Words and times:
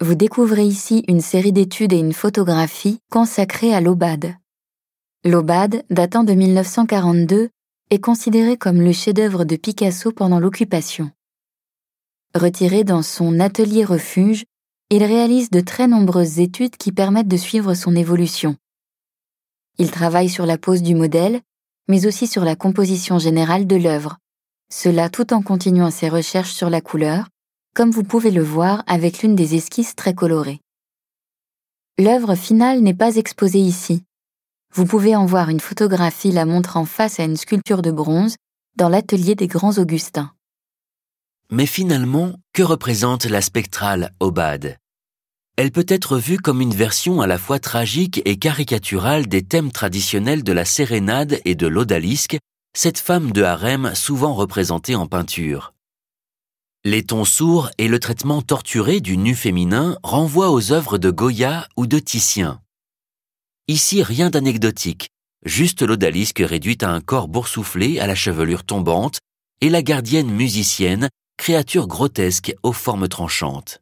Vous 0.00 0.14
découvrez 0.14 0.64
ici 0.64 1.02
une 1.08 1.20
série 1.20 1.52
d'études 1.52 1.92
et 1.92 1.98
une 1.98 2.12
photographie 2.12 3.00
consacrée 3.10 3.74
à 3.74 3.80
l'Aubade. 3.80 4.36
L'Aubade, 5.24 5.84
datant 5.90 6.22
de 6.22 6.34
1942, 6.34 7.48
est 7.90 7.98
considéré 7.98 8.56
comme 8.56 8.80
le 8.80 8.92
chef-d'œuvre 8.92 9.44
de 9.44 9.56
Picasso 9.56 10.12
pendant 10.12 10.38
l'occupation. 10.38 11.10
Retiré 12.32 12.84
dans 12.84 13.02
son 13.02 13.40
atelier 13.40 13.84
refuge, 13.84 14.44
il 14.90 15.02
réalise 15.02 15.50
de 15.50 15.60
très 15.60 15.88
nombreuses 15.88 16.38
études 16.38 16.76
qui 16.76 16.92
permettent 16.92 17.26
de 17.26 17.36
suivre 17.36 17.74
son 17.74 17.96
évolution. 17.96 18.56
Il 19.78 19.90
travaille 19.90 20.28
sur 20.28 20.46
la 20.46 20.58
pose 20.58 20.82
du 20.82 20.94
modèle, 20.94 21.40
mais 21.88 22.06
aussi 22.06 22.28
sur 22.28 22.44
la 22.44 22.54
composition 22.54 23.18
générale 23.18 23.66
de 23.66 23.76
l'œuvre, 23.76 24.18
cela 24.70 25.08
tout 25.08 25.32
en 25.32 25.42
continuant 25.42 25.90
ses 25.90 26.08
recherches 26.08 26.52
sur 26.52 26.70
la 26.70 26.80
couleur, 26.80 27.26
comme 27.78 27.92
vous 27.92 28.02
pouvez 28.02 28.32
le 28.32 28.42
voir 28.42 28.82
avec 28.88 29.22
l'une 29.22 29.36
des 29.36 29.54
esquisses 29.54 29.94
très 29.94 30.12
colorées. 30.12 30.58
L'œuvre 31.96 32.34
finale 32.34 32.80
n'est 32.80 32.92
pas 32.92 33.14
exposée 33.14 33.60
ici. 33.60 34.02
Vous 34.74 34.84
pouvez 34.84 35.14
en 35.14 35.26
voir 35.26 35.48
une 35.48 35.60
photographie 35.60 36.32
la 36.32 36.44
montrant 36.44 36.86
face 36.86 37.20
à 37.20 37.22
une 37.22 37.36
sculpture 37.36 37.80
de 37.80 37.92
bronze 37.92 38.34
dans 38.76 38.88
l'atelier 38.88 39.36
des 39.36 39.46
grands 39.46 39.78
Augustins. 39.78 40.32
Mais 41.52 41.66
finalement, 41.66 42.34
que 42.52 42.64
représente 42.64 43.26
la 43.26 43.40
spectrale 43.40 44.12
Obad 44.18 44.76
Elle 45.56 45.70
peut 45.70 45.86
être 45.86 46.18
vue 46.18 46.38
comme 46.38 46.60
une 46.60 46.74
version 46.74 47.20
à 47.20 47.28
la 47.28 47.38
fois 47.38 47.60
tragique 47.60 48.20
et 48.24 48.40
caricaturale 48.40 49.28
des 49.28 49.44
thèmes 49.44 49.70
traditionnels 49.70 50.42
de 50.42 50.52
la 50.52 50.64
sérénade 50.64 51.40
et 51.44 51.54
de 51.54 51.68
l'odalisque, 51.68 52.38
cette 52.76 52.98
femme 52.98 53.30
de 53.30 53.44
harem 53.44 53.94
souvent 53.94 54.34
représentée 54.34 54.96
en 54.96 55.06
peinture. 55.06 55.74
Les 56.84 57.02
tons 57.02 57.24
sourds 57.24 57.70
et 57.76 57.88
le 57.88 57.98
traitement 57.98 58.40
torturé 58.40 59.00
du 59.00 59.16
nu 59.16 59.34
féminin 59.34 59.98
renvoient 60.04 60.52
aux 60.52 60.70
œuvres 60.70 60.96
de 60.96 61.10
Goya 61.10 61.68
ou 61.76 61.88
de 61.88 61.98
Titien. 61.98 62.62
Ici, 63.66 64.04
rien 64.04 64.30
d'anecdotique, 64.30 65.08
juste 65.44 65.82
l'odalisque 65.82 66.38
réduite 66.38 66.84
à 66.84 66.90
un 66.90 67.00
corps 67.00 67.26
boursouflé 67.26 67.98
à 67.98 68.06
la 68.06 68.14
chevelure 68.14 68.62
tombante 68.62 69.18
et 69.60 69.70
la 69.70 69.82
gardienne 69.82 70.30
musicienne 70.30 71.08
créature 71.36 71.88
grotesque 71.88 72.54
aux 72.62 72.72
formes 72.72 73.08
tranchantes. 73.08 73.80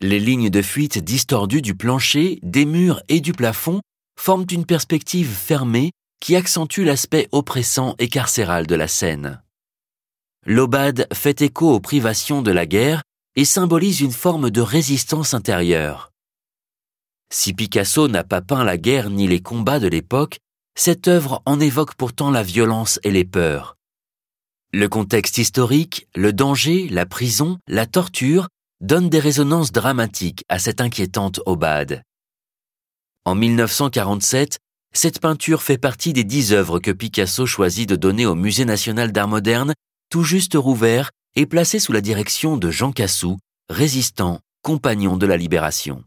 Les 0.00 0.20
lignes 0.20 0.50
de 0.50 0.62
fuite 0.62 0.98
distordues 0.98 1.62
du 1.62 1.74
plancher, 1.74 2.38
des 2.42 2.66
murs 2.66 3.02
et 3.08 3.20
du 3.20 3.32
plafond 3.32 3.80
forment 4.16 4.46
une 4.48 4.64
perspective 4.64 5.28
fermée 5.28 5.90
qui 6.20 6.36
accentue 6.36 6.84
l'aspect 6.84 7.28
oppressant 7.32 7.96
et 7.98 8.08
carcéral 8.08 8.68
de 8.68 8.76
la 8.76 8.86
scène. 8.86 9.42
L'Obad 10.44 11.06
fait 11.12 11.40
écho 11.40 11.72
aux 11.72 11.80
privations 11.80 12.42
de 12.42 12.50
la 12.50 12.66
guerre 12.66 13.02
et 13.36 13.44
symbolise 13.44 14.00
une 14.00 14.12
forme 14.12 14.50
de 14.50 14.60
résistance 14.60 15.34
intérieure. 15.34 16.10
Si 17.32 17.54
Picasso 17.54 18.08
n'a 18.08 18.24
pas 18.24 18.42
peint 18.42 18.64
la 18.64 18.76
guerre 18.76 19.08
ni 19.08 19.28
les 19.28 19.40
combats 19.40 19.78
de 19.78 19.86
l'époque, 19.86 20.40
cette 20.74 21.06
œuvre 21.06 21.42
en 21.46 21.60
évoque 21.60 21.94
pourtant 21.94 22.30
la 22.30 22.42
violence 22.42 22.98
et 23.04 23.12
les 23.12 23.24
peurs. 23.24 23.76
Le 24.72 24.88
contexte 24.88 25.38
historique, 25.38 26.08
le 26.16 26.32
danger, 26.32 26.88
la 26.88 27.06
prison, 27.06 27.58
la 27.68 27.86
torture 27.86 28.48
donnent 28.80 29.10
des 29.10 29.20
résonances 29.20 29.70
dramatiques 29.70 30.44
à 30.48 30.58
cette 30.58 30.80
inquiétante 30.80 31.40
Obad. 31.46 32.02
En 33.24 33.36
1947, 33.36 34.58
cette 34.92 35.20
peinture 35.20 35.62
fait 35.62 35.78
partie 35.78 36.12
des 36.12 36.24
dix 36.24 36.52
œuvres 36.52 36.80
que 36.80 36.90
Picasso 36.90 37.46
choisit 37.46 37.88
de 37.88 37.96
donner 37.96 38.26
au 38.26 38.34
Musée 38.34 38.64
national 38.64 39.12
d'art 39.12 39.28
moderne, 39.28 39.72
tout 40.12 40.24
juste 40.24 40.56
rouvert 40.56 41.10
et 41.36 41.46
placé 41.46 41.78
sous 41.78 41.92
la 41.92 42.02
direction 42.02 42.58
de 42.58 42.70
Jean 42.70 42.92
Cassou, 42.92 43.38
résistant, 43.70 44.40
compagnon 44.60 45.16
de 45.16 45.24
la 45.24 45.38
libération. 45.38 46.04